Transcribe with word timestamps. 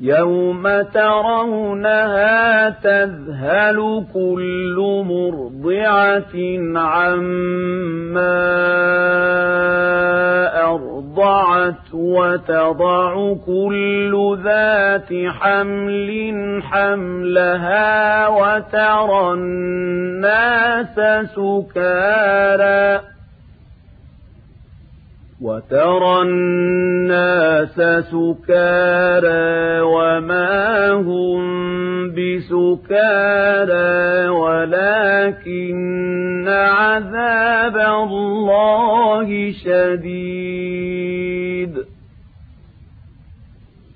يوم 0.00 0.82
ترونها 0.82 2.70
تذهل 2.70 4.04
كل 4.14 5.04
مرضعة 5.04 6.34
عما 6.78 8.38
أرضعت 10.64 11.94
وتضع 11.94 13.34
كل 13.46 14.38
ذات 14.44 15.08
حمل 15.28 16.10
حملها 16.62 18.28
وترى 18.28 19.32
الناس 19.32 21.00
سكارى 21.34 23.00
وترى 25.42 26.22
الناس 26.22 27.74
سكارى 28.10 29.80
وما 29.80 30.92
هم 30.92 31.40
بسكارى 32.10 33.68
ولكن 34.28 35.68
عذاب 36.48 37.76
الله 37.76 39.52
شديد. 39.64 40.98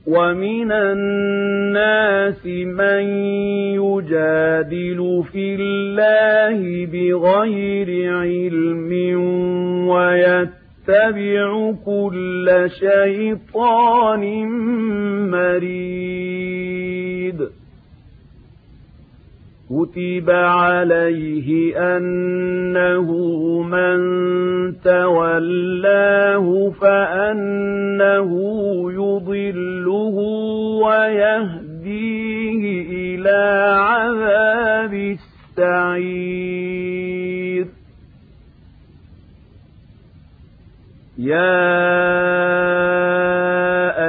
ومن 0.07 0.73
الناس 0.73 2.47
من 2.47 3.03
يجادل 3.75 5.25
في 5.33 5.57
الله 5.61 6.87
بغير 6.87 8.19
علم 8.19 8.91
ويتبع 9.89 10.62
يتبع 10.93 11.73
كل 11.87 12.71
شيطان 12.81 14.25
مريد. 15.31 16.53
كتب 19.71 20.31
عليه 20.31 21.77
أنه 21.97 23.09
من 23.63 23.99
تولاه 24.85 26.73
فأنه 26.81 28.31
يضله 28.93 30.17
ويهديه 30.85 32.63
إلى 32.91 33.41
عذاب 33.79 34.95
السعير. 35.59 37.22
يا 41.23 41.63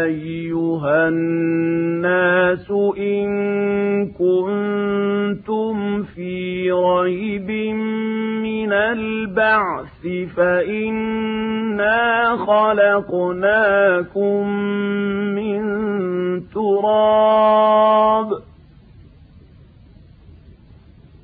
أيها 0.03 1.07
الناس 1.07 2.71
إن 2.97 3.29
كنتم 4.11 6.03
في 6.03 6.71
ريب 6.71 7.49
من 8.43 8.73
البعث 8.73 10.07
فإنا 10.35 12.35
خلقناكم 12.35 14.47
من 15.35 15.61
تراب 16.53 18.29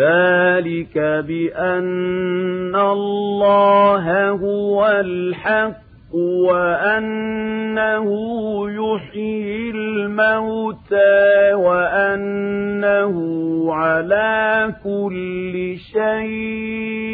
ذلك 0.00 0.96
بأن 1.28 2.76
الله 2.76 4.28
هو 4.30 4.86
الحق 4.86 5.90
وأنه 6.14 8.08
يحيي 8.70 9.70
الموتى 9.70 11.54
وأنه 11.54 13.14
على 13.74 14.74
كل 14.84 15.76
شيء 15.92 17.10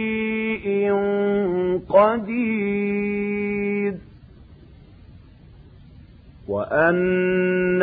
قدير 1.89 3.37
وأن 6.49 7.83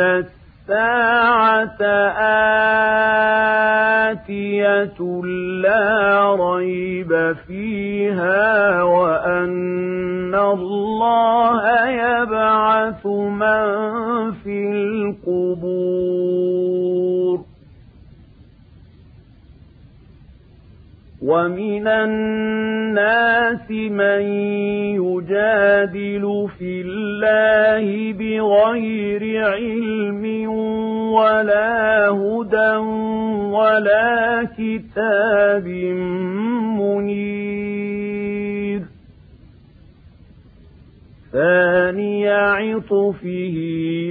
الساعة 0.64 1.82
آتية 4.12 4.98
لا 5.62 6.36
ريب 6.40 7.36
فيها 7.46 8.82
وأن 8.82 10.34
الله 10.34 11.88
يبعث 11.88 13.06
من 13.06 14.32
في 14.32 14.72
القبور. 14.72 15.74
ومن 21.24 21.88
الناس 21.88 23.70
من 23.70 24.22
يجادل 25.00 26.48
في 26.58 26.82
الله 26.86 28.12
بغير 28.12 29.44
علم 29.44 30.48
ولا 31.12 32.08
هدى 32.08 32.76
ولا 33.56 34.44
كتاب 34.58 35.66
منير 36.78 38.80
ثاني 41.32 42.28
عطفه 42.30 43.56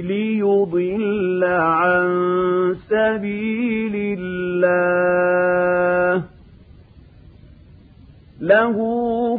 ليضل 0.04 1.44
عن 1.44 2.08
سبيل 2.90 4.18
الله 4.18 6.33
له 8.44 8.76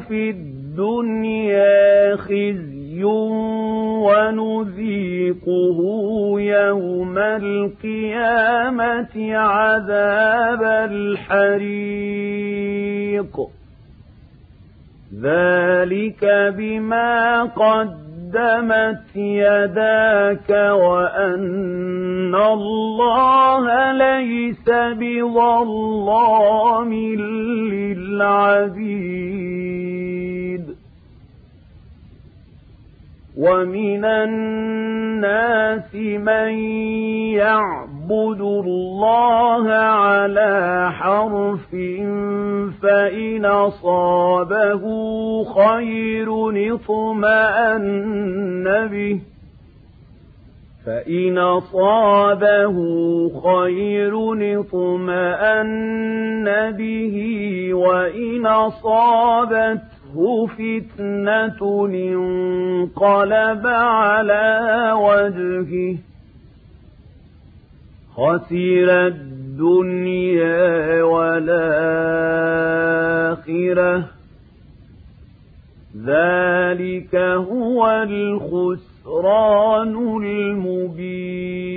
في 0.07 0.30
الدنيا 0.30 2.16
خزي 2.16 3.04
ونذيقه 4.06 5.80
يوم 6.40 7.18
القيامة 7.18 7.75
عذاب 9.36 10.63
الحريق. 10.92 12.16
ذلك 15.22 16.54
بما 16.58 17.44
قد 17.44 18.15
قدمت 18.36 19.16
يداك 19.16 20.50
وأن 20.50 22.36
الله 22.36 23.92
ليس 23.92 24.70
بظلام 25.00 26.94
للعبيد. 27.84 28.36
ومن 33.38 34.06
الناس 34.06 35.96
من 35.96 36.60
يعبد 37.36 38.42
الله 38.42 39.72
على 39.74 40.88
حرف 40.92 41.72
فإن 42.82 43.46
أصابه 43.46 44.84
خير 45.44 46.30
اطمأن 46.76 48.64
به 48.88 49.20
فإن 50.86 51.38
خير 53.44 54.14
اطمأن 54.60 56.48
به 56.72 57.18
وإن 57.74 58.46
أصابته 58.46 59.95
فتنة 60.48 61.86
انقلب 61.86 63.68
على 63.68 64.92
وجهه. 64.98 65.98
خسر 68.16 69.08
الدنيا 69.08 71.04
والآخرة. 71.04 71.76
ذلك 76.06 77.16
هو 77.16 78.06
الخسران 78.10 79.96
المبين. 80.24 81.76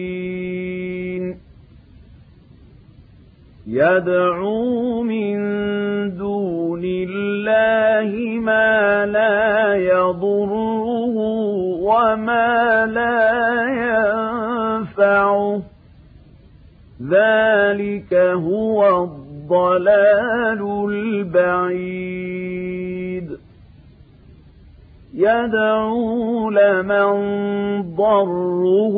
يدعو 3.67 5.03
من 5.03 5.39
دون 6.17 6.58
الله 6.85 8.41
ما 8.41 9.07
لا 9.07 9.75
يضره 9.75 11.17
وما 11.83 12.87
لا 12.87 13.29
ينفعه. 14.79 15.63
ذلك 17.03 18.15
هو 18.15 19.05
الضلال 19.05 20.89
البعيد. 20.91 22.19
يدعو 25.15 26.51
لمن 26.51 27.13
ضره 27.97 28.97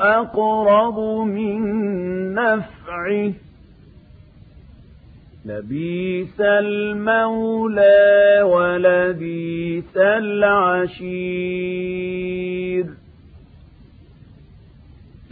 أقرب 0.00 0.98
من 1.26 1.60
نفعه. 2.34 3.32
لبيس 5.50 6.40
المولى 6.40 8.42
ولبيس 8.42 9.96
العشير. 9.96 11.40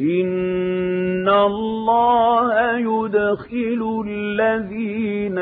إن 0.01 1.29
الله 1.29 2.79
يدخل 2.79 4.05
الذين 4.09 5.39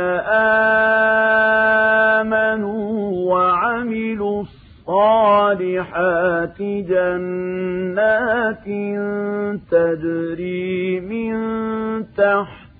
آمنوا 2.16 3.32
وعملوا 3.32 4.42
الصالحات 4.42 6.62
جنات 6.62 8.64
تجري 9.70 11.00
من 11.00 11.34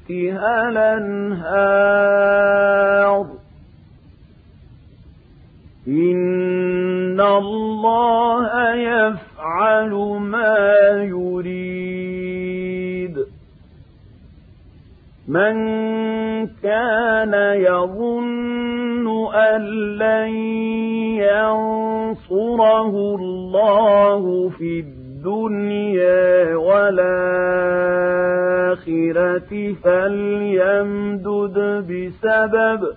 تحتها 0.09 0.69
الأنهار. 0.69 1.67
إن 5.89 7.21
الله 7.21 8.75
يفعل 8.75 9.91
ما 10.21 10.89
يريد. 11.03 11.97
من 15.29 15.57
كان 16.47 17.35
يظن 17.55 19.35
أن 19.35 19.63
لن 19.99 20.29
ينصره 21.19 22.95
الله 23.17 24.49
في 24.59 24.81
الدنيا 25.27 26.57
والآخرة 26.57 27.03
فليمدد 29.83 31.59
بسبب 31.89 32.81
ۖ 32.93 32.97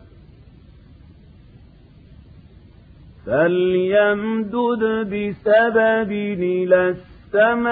فليمدد 3.25 4.83
بسبب 5.13 6.11
إلى 6.41 6.95
السماء 7.33 7.69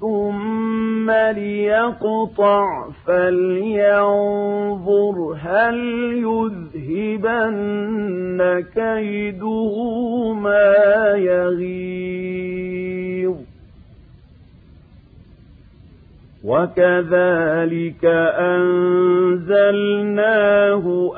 ثم 0.00 1.10
ليقطع 1.10 2.88
فلينظر 3.06 4.56
هل 5.40 5.76
يذهبن 6.88 7.60
كيده 8.74 9.74
ما 10.32 10.74
يغيظ. 11.16 12.16
وكذلك 16.44 18.04
أنزلناه 18.54 20.04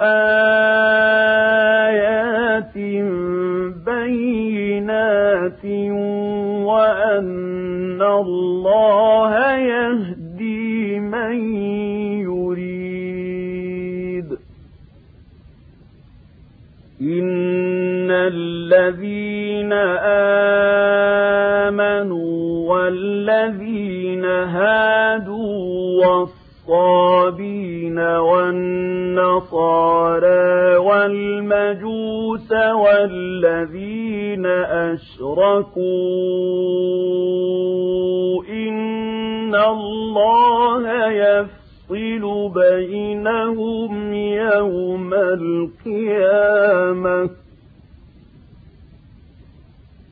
آيات 0.01 0.58
والذين 23.49 24.25
هادوا 24.25 26.07
والصابين 26.69 27.99
والنصارى 28.29 29.57
والمجوس 30.77 32.53
والذين 32.53 34.47
أشركوا 34.47 35.79
إن 38.49 39.55
الله 39.55 41.11
يفصل 41.11 42.53
بينهم 42.55 44.13
يوم 44.15 45.15
القيامة 45.15 46.59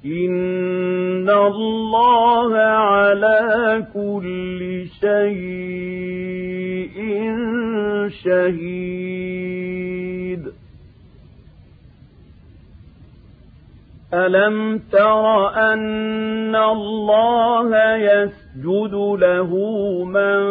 إن 0.04 0.95
إن 1.26 1.32
الله 1.32 2.56
على 2.56 3.86
كل 3.94 4.86
شيء 5.00 6.16
شهيد 8.24 9.26
ألم 14.14 14.78
تر 14.92 15.48
أن 15.72 16.56
الله 16.56 17.96
يسجد 17.96 18.94
له 18.94 19.50
من 20.04 20.42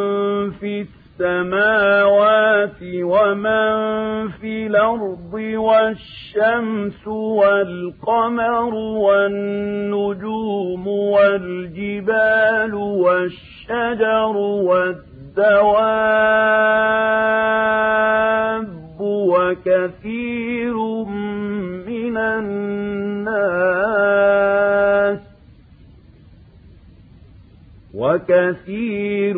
في 0.51 0.86
السماوات 1.20 2.82
ومن 2.84 4.28
في 4.32 4.68
الأرض 4.68 5.34
والشمس 5.34 7.08
والقمر 7.08 8.74
والنجوم 9.06 10.88
والجبال 10.88 12.74
والشجر 12.74 14.38
والدواب 15.36 15.86
وكثير 19.00 20.76
من 21.88 22.18
الناس 22.18 23.56
وكثير 27.94 29.36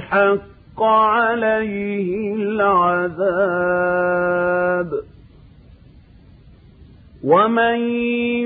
حق 0.00 0.49
عليه 0.82 2.34
العذاب 2.34 3.90
ومن 7.24 7.78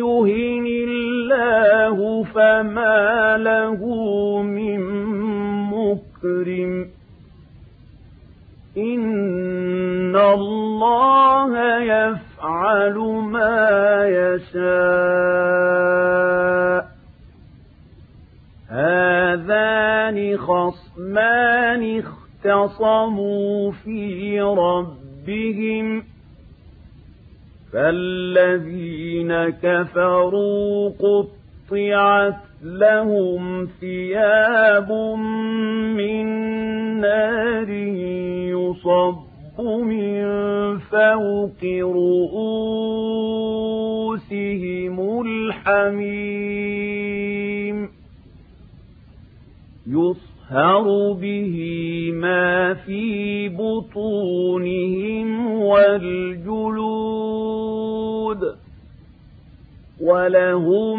يهن 0.02 0.66
الله 0.66 2.22
فما 2.22 3.36
له 3.36 3.80
من 4.42 4.80
مكرم 5.70 6.88
إن 8.76 10.16
الله 10.16 11.58
يفعل 11.82 12.98
ما 13.30 14.06
يشاء 14.06 15.64
هذان 18.68 20.36
خصمان 20.36 22.02
اختصموا 22.46 23.72
في 23.72 24.40
ربهم 24.40 26.02
فالذين 27.72 29.48
كفروا 29.62 30.90
قطعت 30.90 32.40
لهم 32.62 33.68
ثياب 33.80 34.92
من 35.96 36.26
نار 37.00 37.70
يصب 38.50 39.16
من 39.58 40.24
فوق 40.78 41.64
رؤوسهم 41.94 42.86
الحميم 45.26 46.74
يصب 49.86 50.33
يصهر 50.54 51.12
به 51.12 51.56
ما 52.14 52.74
في 52.74 53.48
بطونهم 53.48 55.28
والجلود 55.62 57.24
ولهم 60.00 60.98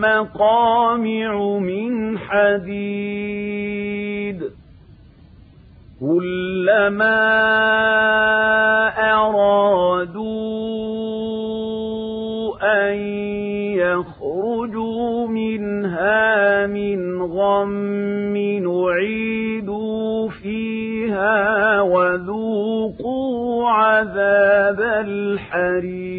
مقامع 0.00 1.58
من 1.58 2.18
حديد 2.18 3.56
كلما 6.00 7.16
أرادوا 9.14 10.36
أن 12.62 12.94
يخرجوا 13.76 14.25
من 16.66 17.22
غم 17.22 18.36
نعيدوا 18.36 20.28
فيها 20.28 21.80
وذوقوا 21.80 23.68
عذاب 23.70 24.80
الحريق. 24.80 26.16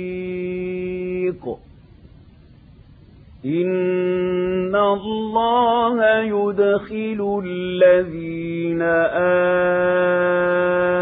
إن 3.45 4.75
الله 4.75 6.19
يدخل 6.19 7.41
الذين 7.45 8.81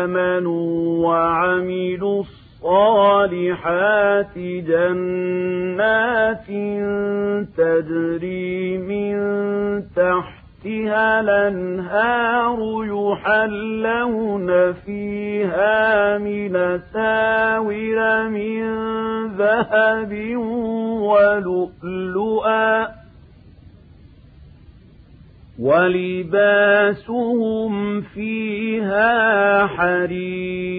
آمنوا 0.05 1.07
وعملوا 1.07 2.23
الصالحات 2.65 4.38
جنات 4.67 6.48
تجري 7.57 8.77
من 8.77 9.15
تحتها 9.95 11.19
الأنهار 11.19 12.60
يحلون 12.84 14.74
فيها 14.74 16.17
من 16.17 16.79
ساور 16.93 18.29
من 18.29 18.65
ذهب 19.38 20.36
ولؤلؤا 21.01 22.88
ولباسهم 25.60 27.31
فيها 28.01 29.67
حرير 29.67 30.75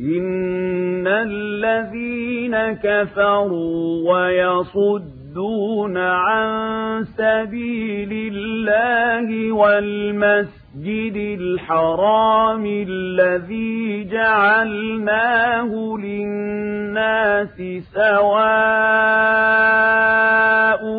إن 0.00 1.06
الذين 1.06 2.72
كفروا 2.72 4.12
ويصدون 4.12 5.96
عن 5.96 7.04
سبيل 7.04 8.32
الله 8.34 9.52
والمسجد 9.52 10.61
المسجد 10.76 11.16
الحرام 11.40 12.64
الذي 12.66 14.04
جعلناه 14.04 15.96
للناس 15.98 17.62
سواء 17.94 18.32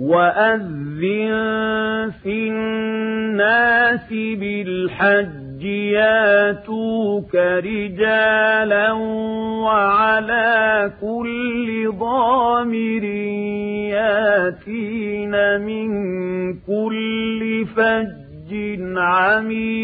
وأذن 0.00 2.10
في 2.22 2.48
الناس 2.48 4.08
بالحج 4.10 5.49
ياتوك 5.64 7.34
رجالا 7.34 8.92
وعلى 9.62 10.92
كل 11.00 11.92
ضامر 11.98 13.04
ياتين 13.94 15.34
من 15.60 15.88
كل 16.54 17.66
فج 17.76 18.50
عميق. 18.96 19.80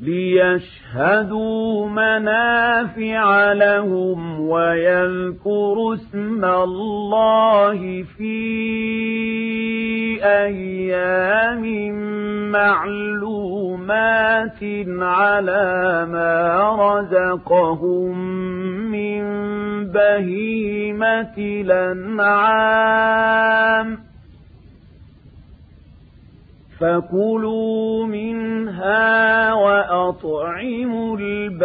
ليشهدوا 0.00 1.88
منافع 1.88 3.52
لهم 3.52 4.40
ويذكروا 4.40 5.94
اسم 5.94 6.44
الله 6.44 8.04
في 8.16 8.40
أيام 10.24 11.64
معلومات 12.50 14.58
على 15.00 16.06
ما 16.12 16.36
رزقهم 16.80 18.18
من 18.90 19.22
بهيمة 19.92 21.36
الأنعام 22.18 24.09
فكلوا 26.80 28.06
منها 28.06 29.52
وأطعموا 29.54 31.16
البائس 31.20 31.60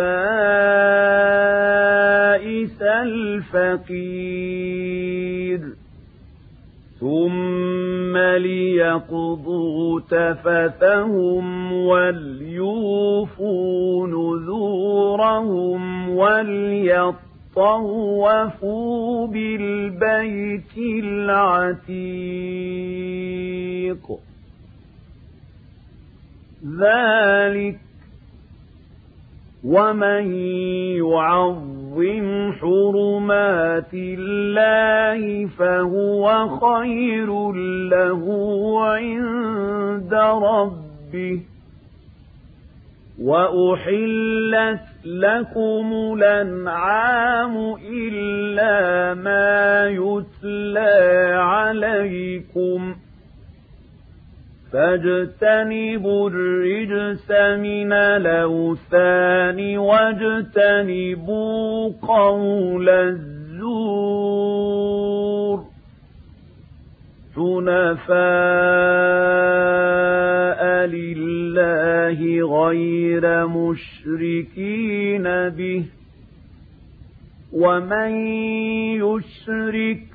الفقير 2.81 4.25
ثم 6.99 8.17
ليقضوا 8.17 9.99
تفثهم 9.99 11.73
وليوفوا 11.73 12.87
نذورهم 14.07 15.81
وليطوفوا 16.09 17.17
بالبيت 19.27 20.77
العتيق 21.03 21.95
ذلك 26.65 27.79
ومن 29.63 30.33
يعظم 30.97 32.53
حرمات 32.53 33.93
الله 33.93 35.47
فهو 35.47 36.47
خير 36.47 37.51
له 37.89 38.23
عند 38.85 40.13
ربه 40.13 41.41
وأحلت 43.21 44.81
لكم 45.05 45.93
الأنعام 46.17 47.75
إلا 47.91 49.13
ما 49.13 49.87
يتلى 49.87 51.33
عليكم 51.37 52.95
فاجتنبوا 54.75 56.29
الرجس 56.29 57.31
من 57.59 57.93
الأوثان 57.93 59.77
واجتنبوا 59.77 61.91
قول 62.01 62.89
الزور. 62.89 63.25
حنفاء 67.35 68.15
لله 70.85 72.19
غير 72.59 73.47
مشركين 73.47 75.23
به. 75.49 75.85
ومن 77.53 78.27
يشرك 78.97 80.14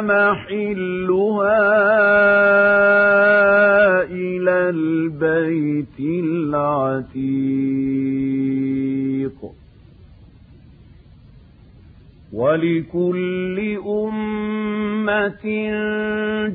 محلها 0.00 1.62
إلى 4.02 4.70
البيت 4.70 5.98
العتيق. 6.00 7.32
ولكل 12.32 13.78
أمة 13.86 15.44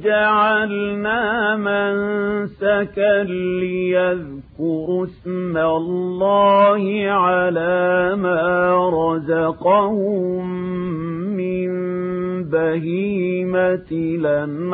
جعلنا 0.04 1.56
منسكا 1.56 3.24
ليذكروا 3.60 5.06
اسم 5.06 5.58
الله 5.58 7.06
على 7.10 8.16
ما 8.16 8.76
رزقهم 8.90 10.48
من 11.38 11.70
بهيمة 12.44 13.88
الأنعام. 13.92 14.68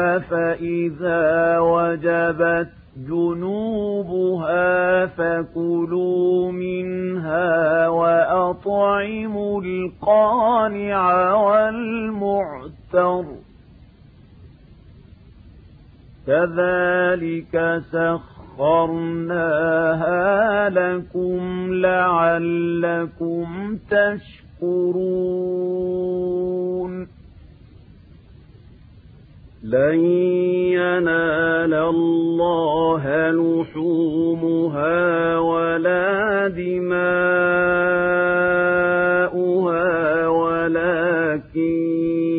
فإذا 0.00 1.58
وجبت 1.58 2.68
جنوبها 2.96 4.66
فكلوا 5.06 6.52
منها 6.52 7.88
وأطعموا 7.88 9.62
القانع 9.62 11.34
والمعتر 11.34 13.24
كذلك 16.26 17.82
سخرناها 18.58 19.48
لكم 20.68 21.68
لعلكم 21.72 23.46
تشكرون 23.90 25.56
لن 29.66 30.00
ينال 30.78 31.74
الله 31.74 33.30
لحومها 33.30 34.94
ولا 35.38 36.48
دماؤها 36.48 37.08
ولكن 40.28 41.76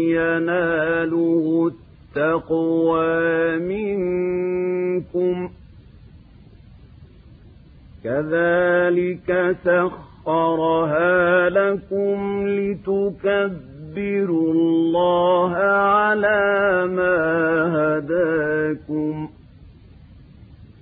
يناله 0.10 1.72
التقوى 2.16 3.58
منكم 3.60 5.50
كذلك 8.04 9.56
سخرها 9.64 11.50
لكم 11.50 12.48
لتكذبوا 12.48 13.77
تُكَبِّرُوا 13.98 14.54
اللَّهَ 14.54 15.54
عَلَى 15.58 16.88
مَا 16.88 17.18
هَدَاكُمْ 17.78 19.30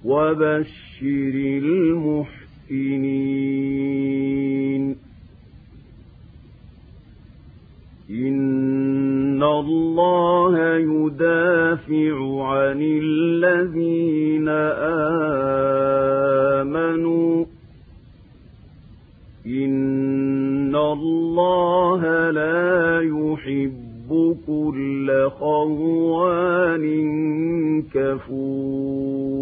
وَبَشِّرِ 0.03 1.33
الْمُحْسِنِينَ. 1.63 2.55
إِنَّ 8.09 9.43
اللَّهَ 9.43 10.75
يُدَافِعُ 10.77 12.43
عَنِ 12.43 12.81
الَّذِينَ 12.81 14.49
آمَنُوا 16.59 17.45
إِنَّ 19.45 20.75
اللَّهَ 21.01 22.31
لَا 22.31 23.01
يُحِبُّ 23.01 24.37
كُلَّ 24.47 25.29
خَوَّانٍ 25.39 26.85
كَفُورٍ 27.93 29.35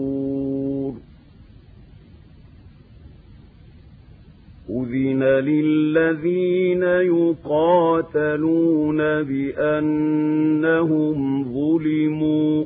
أُذِنَ 4.70 5.24
لِلَّذِينَ 5.24 6.84
يُقَاتَلُونَ 7.14 8.98
بِأَنَّهُمْ 9.24 11.16
ظُلِمُوا 11.54 12.66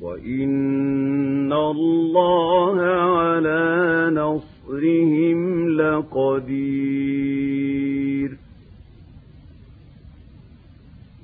وَإِنَّ 0.00 1.52
اللَّهَ 1.52 2.80
عَلَى 2.82 4.10
نَصْرِهِمْ 4.14 5.68
لَقَدِيرٌ 5.68 7.39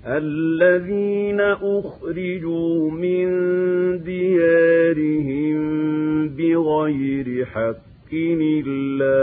الَّذِينَ 0.06 1.40
أُخْرِجُوا 1.40 2.90
مِن 2.90 3.26
دِيَارِهِم 4.02 5.58
بِغَيْرِ 6.28 7.44
حَقٍّ 7.44 8.12
إِلَّا 8.66 9.16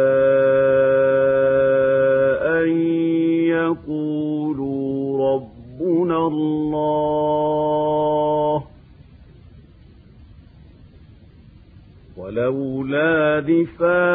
أَن 2.64 2.70
يَقُولُوا 3.48 5.34
رَبُّنَا 5.34 6.28
اللَّهُ. 6.28 7.44
ولولا 12.18 13.40
دفاع 13.40 14.13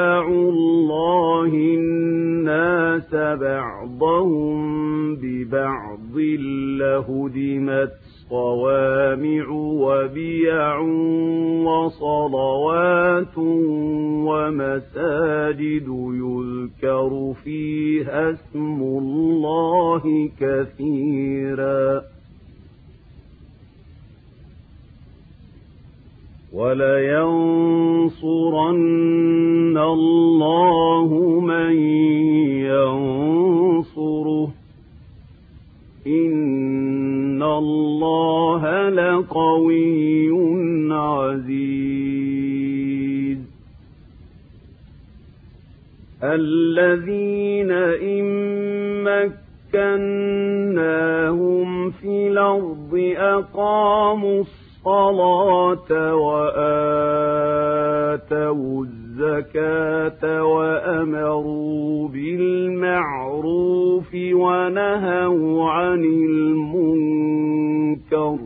المنكر 66.48 68.38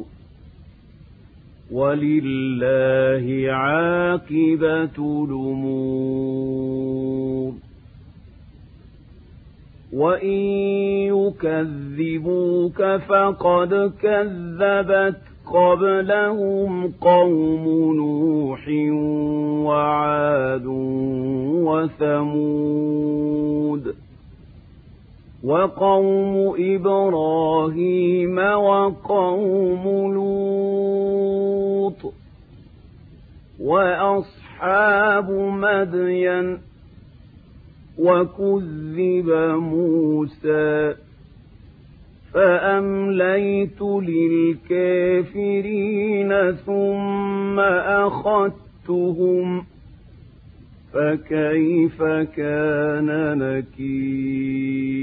ولله 1.72 3.52
عاقبة 3.52 5.24
الأمور. 5.24 6.42
وإن 9.92 10.38
يكذبوك 11.12 12.82
فقد 12.82 13.92
كذبت 14.02 15.16
قبلهم 15.52 16.92
قوم 17.00 17.64
نوح 17.96 18.68
وعاد 19.66 20.66
وثمود. 22.46 23.94
وقوم 25.44 26.54
إبراهيم 26.58 28.38
وقوم 28.38 30.14
لوط 30.14 32.12
وأصحاب 33.60 35.30
مدين 35.30 36.58
وكذب 37.98 39.30
موسى 39.58 40.94
فأمليت 42.34 43.82
للكافرين 45.02 46.52
ثم 46.52 47.60
أخذتهم 48.04 49.64
فكيف 50.92 52.02
كان 52.36 53.38
نكير؟ 53.38 55.02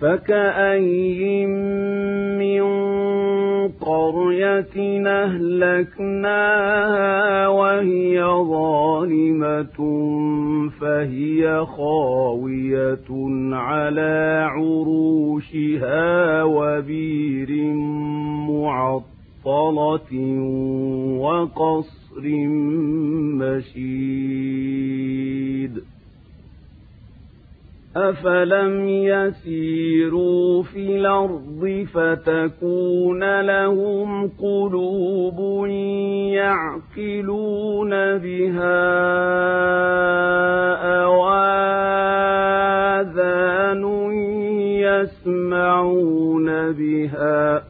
فكأي 0.00 1.46
من 2.40 2.62
قرية 3.68 5.06
أهلكناها 5.24 6.98
وهي 7.48 8.22
ظالمة 8.24 9.78
فهي 10.80 11.66
خاوية 11.66 13.10
على 13.52 14.46
عروشها 14.50 16.42
وبير 16.42 17.74
معطلة 18.48 20.12
وقصر 21.20 21.99
مشيد 23.38 24.80
أفلم 27.96 28.88
يسيروا 28.88 30.62
في 30.62 30.96
الأرض 30.96 31.86
فتكون 31.94 33.40
لهم 33.40 34.28
قلوب 34.28 35.66
يعقلون 36.34 37.90
بها 38.18 38.80
أواذان 41.04 41.90
يسمعون 45.00 46.72
بها 46.72 47.69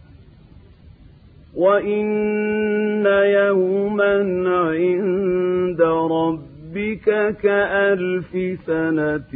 وإن 1.55 3.05
يوما 3.05 4.15
عند 4.47 5.81
ربك 5.81 7.35
كألف 7.43 8.59
سنة 8.65 9.33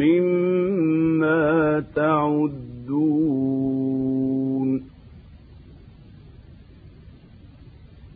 مما 0.00 1.84
تعدون 1.94 3.22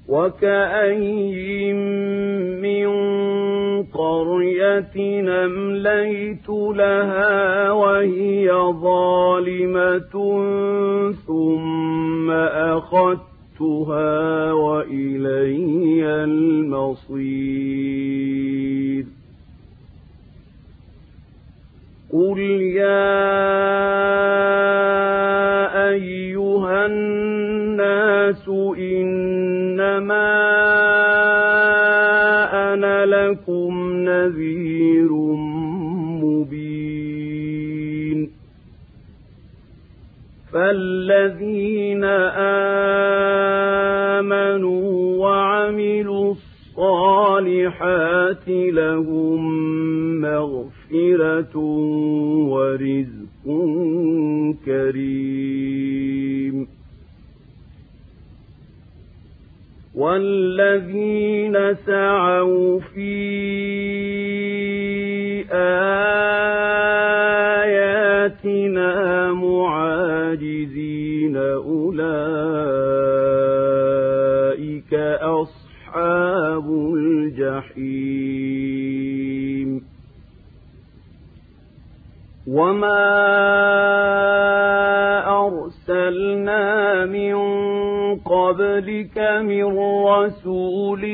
وكأي 0.08 1.72
من 2.62 2.86
قرية 3.82 4.96
أمليت 5.44 6.48
لها 6.48 7.70
وهي 7.70 8.50
ظالمة 8.82 10.14
ثم 11.26 12.30
أخذتها 12.30 13.22
وإلي 14.52 16.04
المصير. 16.24 17.56
قل 22.12 22.38
يا 22.76 23.26
أيها 25.88 26.86
الناس 26.86 28.48
إنما 28.78 30.65
لكم 33.06 33.92
نذير 33.92 35.12
مبين 36.22 37.06
فالذين 40.52 42.04
آمنوا 44.24 45.16
وعملوا 45.18 46.34
الصالحات 46.78 48.48
لهم 48.48 49.40
مغفرة 50.20 51.56
ورزق 52.52 53.46
كريم 54.64 56.56
والذين 59.96 61.74
سعوا 61.86 62.80
في 62.80 63.16
آياتنا 68.36 69.32
معاجزين 69.32 71.36
أولئك 71.36 71.96
أصحاب 75.20 76.66
الجحيم 76.94 77.86
وما 82.46 83.06
أرسلنا 85.46 87.04
من 87.04 87.34
قبلك 88.14 89.18
من 89.42 89.78
رسول 90.06 91.04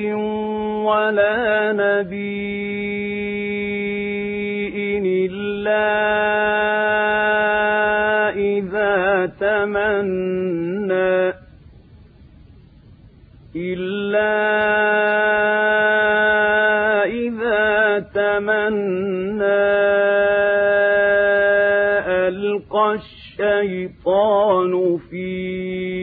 ولا 0.85 1.72
نبي 1.72 2.72
إلا 5.26 5.88
إذا 8.37 9.26
تمنى 9.40 11.33
إلا 13.57 14.33
إذا 17.05 17.98
تمنى 18.14 19.62
ألقى 22.28 22.94
الشيطان 22.94 24.72
في 25.11 26.01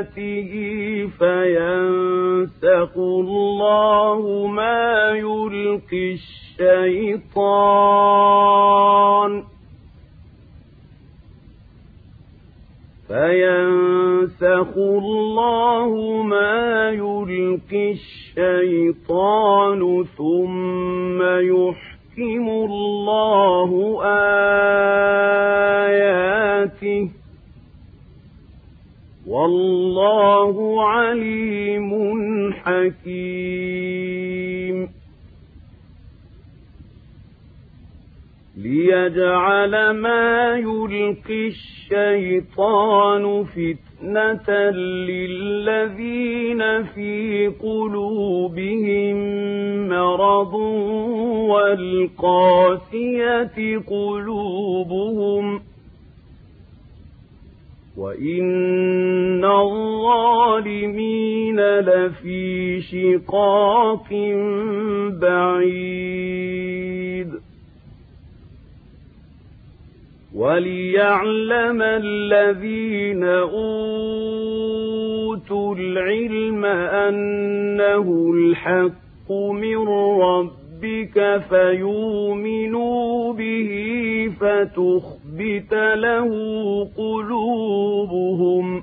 أمنيته 0.00 1.10
فينسخ 1.18 2.96
الله 2.96 4.46
ما 4.46 5.10
يلقي 5.10 6.16
الشيطان 6.60 9.32
فينسخ 13.08 14.76
الله 14.76 16.22
ما 16.22 16.90
يلقي 16.90 17.92
الشيطان 17.92 20.04
ثم 20.18 21.22
يحكم 21.22 22.48
الله 22.48 24.00
آياته 25.94 27.10
والله 29.30 30.84
عليم 30.84 31.90
حكيم. 32.52 34.10
ليجعل 38.56 39.90
ما 39.90 40.56
يلقي 40.56 41.48
الشيطان 41.48 43.44
فتنة 43.44 44.70
للذين 45.10 46.62
في 46.82 47.46
قلوبهم 47.62 49.16
مرض 49.88 50.54
والقاسية 51.50 52.78
قلوبهم 53.78 55.69
وإن 58.00 59.44
الظالمين 59.44 61.00
لفي 61.60 62.80
شقاق 62.80 64.08
بعيد 65.20 66.70
وليعلم 70.34 71.82
الذين 71.82 73.24
أوتوا 73.24 73.64
العلم 75.74 76.64
أنه 76.64 78.32
الحق 78.34 79.32
من 79.32 79.88
ربك 80.22 81.42
فيؤمنوا 81.48 83.32
به 83.32 83.70
فتخبت 85.40 85.72
له 85.74 86.28
قلوبهم 86.96 88.82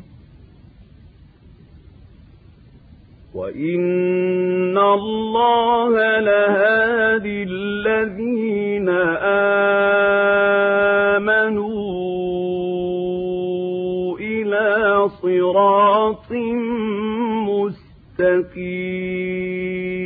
وإن 3.36 4.78
الله 4.78 6.20
لهادي 6.20 7.44
الذين 7.44 8.90
آمنوا 11.30 11.78
إلى 14.20 15.10
صراط 15.10 16.32
مستقيم 18.20 19.97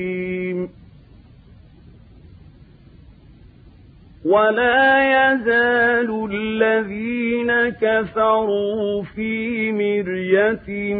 ولا 4.25 5.33
يزال 5.33 6.29
الذين 6.31 7.69
كفروا 7.69 9.03
في 9.15 9.71
مرية 9.71 10.95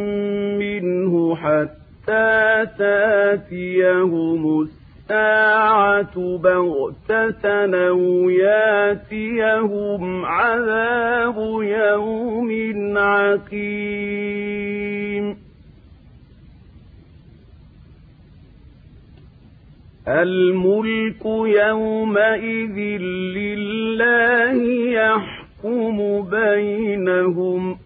منه 0.58 1.36
حتى 1.36 2.66
تاتيهم 2.78 4.62
الساعة 4.62 6.38
بغتة 6.38 7.46
أو 7.88 8.30
ياتيهم 8.30 10.26
عذاب 10.26 11.38
يوم 11.62 12.52
عقيم 12.98 14.62
الملك 20.08 21.26
يومئذ 21.46 22.78
لله 23.38 24.64
يحكم 24.92 26.22
بينهم 26.30 27.78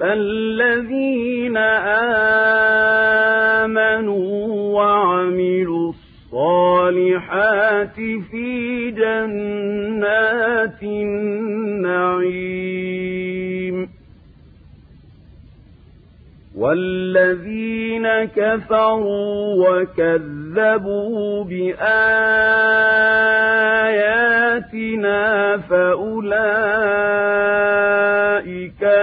فالذين 0.00 1.56
آمنوا 3.66 4.36
وعملوا 4.76 5.92
الصالحات 6.32 7.94
في 8.30 8.90
جنات 8.90 10.82
النعيم 10.82 12.40
والذين 16.60 18.06
كفروا 18.36 19.68
وكذبوا 19.68 21.44
بآياتنا 21.44 21.96
فأولئك 25.56 26.50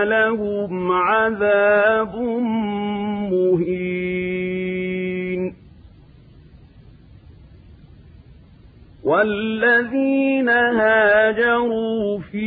لهم 0.03 0.91
عذاب 0.91 2.15
مهين. 3.31 4.37
والذين 9.03 10.49
هاجروا 10.49 12.19
في 12.19 12.46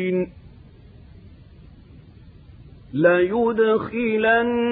ليدخلنهم 2.93 4.63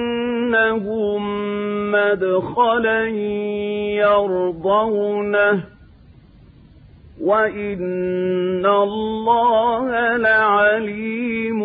مدخلا 1.92 3.06
يرضونه 3.96 5.64
وإن 7.20 8.66
الله 8.66 10.16
لعليم 10.16 11.60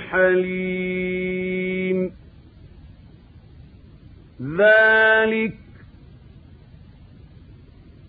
حليم 0.00 1.46
ذلك 4.58 5.65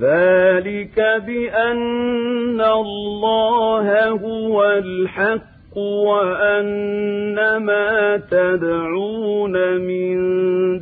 ذلك 0.00 0.96
بأن 1.26 2.60
الله 2.60 4.08
هو 4.08 4.64
الحق 4.64 5.76
وأن 5.76 7.56
ما 7.56 8.16
تدعون 8.30 9.76
من 9.80 10.16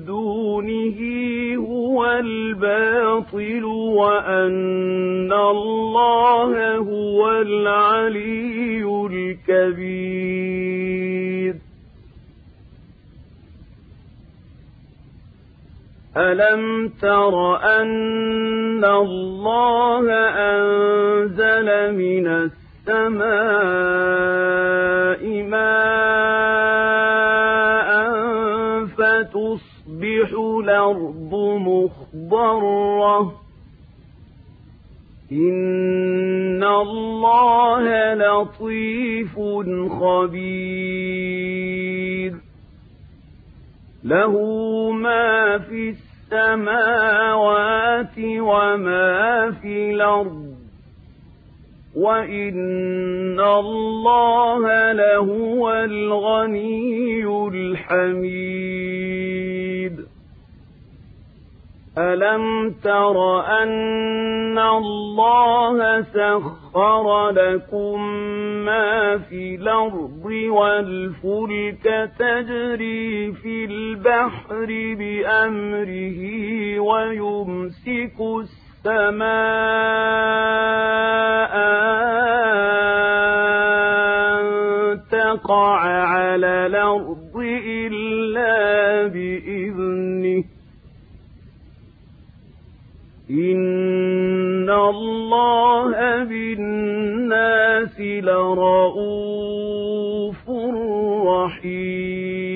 دونه 0.04 0.98
هو 1.56 2.04
الباطل 2.06 3.64
وأن 3.64 5.32
الله 5.32 6.76
هو 6.76 7.30
العلي 7.30 8.84
الكبير 9.48 10.46
ألم 16.16 16.88
تر 16.88 17.56
أن 17.56 18.84
الله 18.84 20.12
أنزل 20.14 21.94
من 21.94 22.26
السماء 22.26 23.26
ماء 25.42 26.06
فتصبح 28.86 30.28
الأرض 30.60 31.32
مخضرة 31.60 33.20
إن 35.32 36.64
الله 36.64 38.14
لطيف 38.14 39.38
خبير 40.00 41.26
له 44.04 44.32
ما 44.90 45.58
في 45.58 45.90
السماوات 46.32 48.18
وما 48.18 49.50
في 49.62 49.90
الأرض 49.94 50.46
وإن 51.96 53.40
الله 53.40 54.92
لهو 54.92 55.72
الغني 55.72 57.26
الحميد 57.54 58.76
ألم 61.98 62.74
تر 62.84 63.40
أن 63.62 64.58
الله 64.58 66.02
سخر 66.02 67.30
لكم 67.30 68.02
ما 68.64 69.18
في 69.18 69.54
الأرض 69.54 70.24
والفلك 70.48 72.10
تجري 72.18 73.32
في 73.32 73.64
البحر 73.64 74.66
بأمره 74.98 76.20
ويمسك 76.80 78.16
السماء 78.40 79.26
أن 84.36 85.00
تقع 85.10 85.80
على 85.80 86.66
الأرض 86.66 87.36
إلا 87.66 89.06
بإذنه 89.06 90.55
إن 93.30 94.70
الله 94.70 96.24
بالناس 96.24 98.00
لرؤوف 98.00 99.16
رحيم 101.26 102.46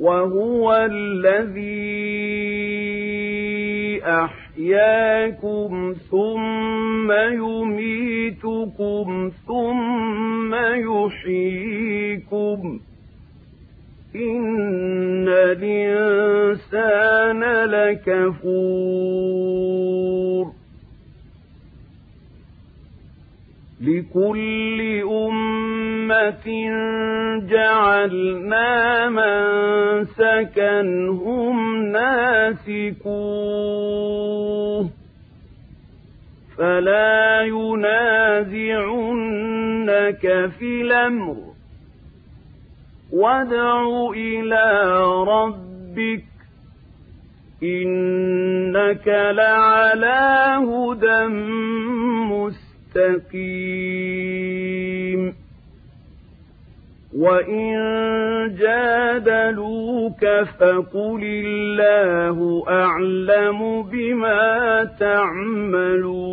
وهو 0.00 0.88
الذي 0.90 1.76
أحياكم 4.04 5.94
ثم 6.10 7.12
يميتكم 7.42 9.06
ثم 9.46 10.54
يحييكم 11.04 12.58
إن 14.16 15.05
الإنسان 15.28 17.04
لكفور 18.84 19.66
لكل 23.80 25.02
أمة 25.10 26.46
جعلنا 27.50 29.08
من 29.08 30.04
سكنهم 30.04 31.82
ناسكوه 33.06 33.76
فلا 36.58 37.42
ينازعنك 37.42 38.86
في 40.58 40.82
الأمر 40.82 41.36
وادع 43.16 44.10
إلى 44.16 44.66
ربك 45.28 46.24
إنك 47.62 49.08
لعلى 49.08 50.56
هدى 50.68 51.26
مستقيم 53.96 55.34
وإن 57.16 57.74
جادلوك 58.58 60.24
فقل 60.60 61.22
الله 61.24 62.64
أعلم 62.68 63.82
بما 63.82 64.84
تعملون 65.00 66.26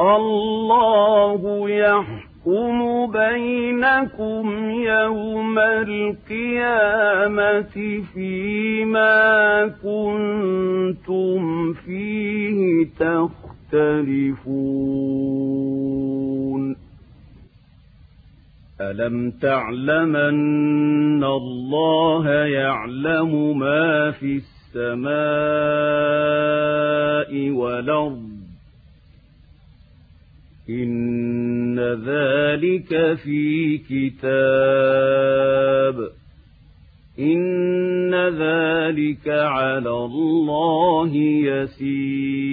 الله 0.00 1.70
يحكم 1.70 2.31
يحكم 2.46 3.06
بينكم 3.12 4.70
يوم 4.70 5.58
القيامة 5.58 7.22
فيما 8.14 9.66
كنتم 9.82 11.72
فيه 11.72 12.86
تختلفون. 13.00 14.42
ألم 18.80 19.30
تعلمن 19.30 21.24
الله 21.24 22.30
يعلم 22.30 23.58
ما 23.58 24.10
في 24.10 24.40
السماء 24.76 25.12
والأرض؟ 27.50 28.41
إن 30.70 31.78
ذلك 31.80 33.14
في 33.14 33.78
كتاب 33.78 35.42
إن 37.18 38.14
ذلك 38.14 39.28
على 39.28 39.90
الله 39.90 41.16
يسير 41.50 42.52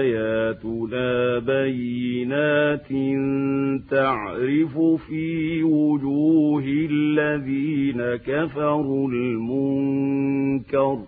آياتنا 0.00 1.38
بينات 1.38 2.88
تعرف 3.90 4.78
في 4.78 5.62
وجوه 5.62 6.64
الذين 6.66 8.02
كفروا 8.16 9.08
المنكر 9.08 10.98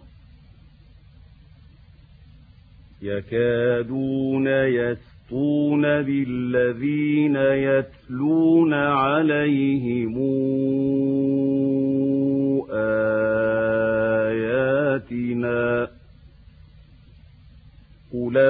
يكادون 3.02 4.46
يسطون 4.46 5.82
بالذين 5.82 7.36
يتلون 7.36 8.74
عليهم 8.74 10.18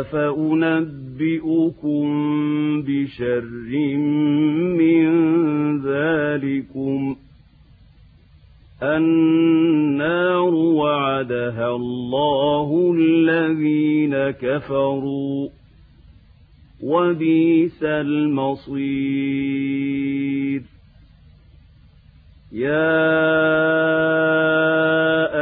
قل 0.02 0.08
فأنبئكم 1.22 2.02
بشر 2.82 3.96
من 4.78 5.08
ذلكم 5.82 7.16
النار 8.82 10.54
وعدها 10.54 11.68
الله 11.76 12.94
الذين 12.98 14.30
كفروا 14.30 15.48
وبئس 16.82 17.82
المصير 17.82 18.82
يا 22.52 24.11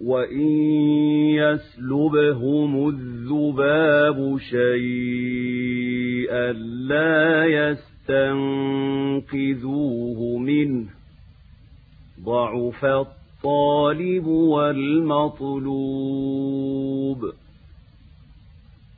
وإن 0.00 0.48
يسلبهم 1.34 2.88
الذباب 2.88 4.38
شيئا 4.38 5.60
لا 6.88 7.44
يستنقذوه 8.08 8.68
منه 10.38 10.86
ضعف 12.24 12.84
الطالب 12.84 14.26
والمطلوب 14.26 15.60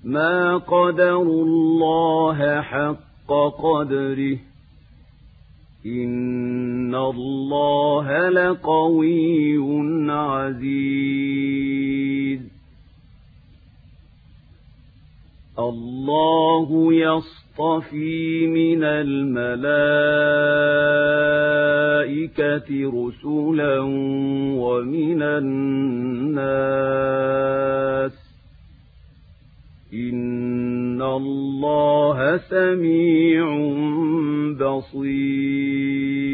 ما 0.05 0.57
قدروا 0.57 1.45
الله 1.45 2.61
حق 2.61 3.33
قدره 3.63 4.39
إن 5.87 6.95
الله 6.95 8.29
لقوي 8.29 9.59
عزيز. 10.11 11.43
الله 15.59 16.95
يصطفي 16.95 18.47
من 18.47 18.85
الملائكة 18.85 19.73
رسلا 22.71 23.79
ومن 24.59 25.23
الناس 25.23 26.63
إن 29.93 31.03
الله 31.03 32.37
سميع 32.37 33.45
بصير 34.61 36.33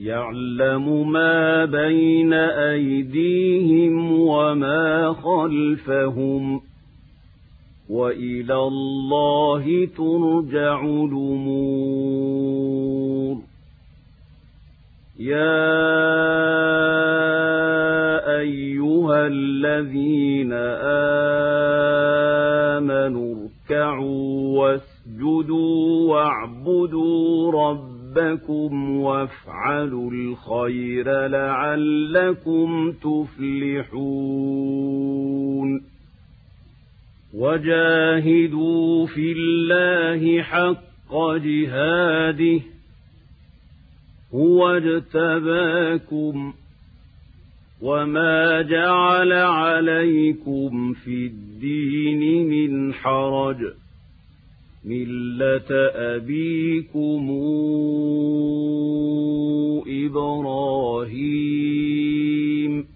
يعلم 0.00 1.12
ما 1.12 1.64
بين 1.64 2.32
أيديهم 2.32 4.12
وما 4.20 5.12
خلفهم 5.12 6.60
وإلى 7.88 8.54
الله 8.54 9.88
ترجع 9.96 10.84
الأمور 10.84 11.76
يا 15.18 15.96
أيها 18.40 19.26
الذين 19.26 20.52
آمنوا 22.76 23.48
اركعوا 23.70 24.58
واسجدوا 24.58 26.12
واعبدوا 26.12 27.52
ربكم 27.52 29.00
وافعلوا 29.00 30.10
الخير 30.10 31.26
لعلكم 31.26 32.92
تفلحون 34.36 35.82
وجاهدوا 37.34 39.06
في 39.06 39.32
الله 39.32 40.42
حق 40.42 41.36
جهاده 41.36 42.60
هو 44.34 44.68
اجتباكم 44.68 46.52
وما 47.82 48.62
جعل 48.62 49.32
عليكم 49.32 50.92
في 50.92 51.26
الدين 51.26 52.48
من 52.48 52.94
حرج 52.94 53.56
ملة 54.84 55.70
أبيكم 56.16 57.30
إبراهيم 61.56 62.95